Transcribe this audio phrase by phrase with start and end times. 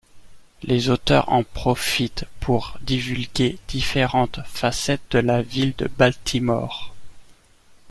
[0.63, 6.91] Les auteurs en profitent pour divulguer différentes facettes de la ville de Baltimore.